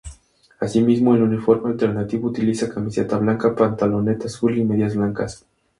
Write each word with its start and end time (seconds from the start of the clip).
Así 0.59 0.81
mismo 0.81 1.13
el 1.13 1.21
uniforme 1.21 1.69
alternativo 1.69 2.27
utiliza 2.29 2.67
camiseta 2.73 3.19
blanca, 3.19 3.55
pantaloneta 3.55 4.25
azul 4.25 4.57
y 4.57 4.63
medias 4.63 4.95
blancas. 4.95 5.45